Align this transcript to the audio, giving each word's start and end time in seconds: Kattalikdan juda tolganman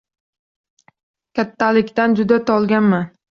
Kattalikdan 1.41 2.17
juda 2.23 2.41
tolganman 2.49 3.07